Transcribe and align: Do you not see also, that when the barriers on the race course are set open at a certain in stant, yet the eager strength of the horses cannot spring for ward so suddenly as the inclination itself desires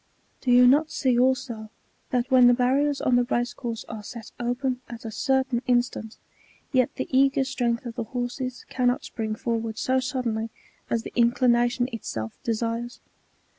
Do 0.41 0.49
you 0.51 0.65
not 0.65 0.89
see 0.89 1.19
also, 1.19 1.69
that 2.09 2.31
when 2.31 2.47
the 2.47 2.55
barriers 2.55 3.01
on 3.01 3.17
the 3.17 3.23
race 3.23 3.53
course 3.53 3.85
are 3.87 4.01
set 4.01 4.31
open 4.39 4.81
at 4.89 5.05
a 5.05 5.11
certain 5.11 5.61
in 5.67 5.83
stant, 5.83 6.17
yet 6.73 6.95
the 6.95 7.07
eager 7.15 7.43
strength 7.43 7.85
of 7.85 7.93
the 7.93 8.05
horses 8.05 8.65
cannot 8.67 9.05
spring 9.05 9.35
for 9.35 9.59
ward 9.59 9.77
so 9.77 9.99
suddenly 9.99 10.49
as 10.89 11.03
the 11.03 11.13
inclination 11.15 11.87
itself 11.93 12.35
desires 12.41 12.99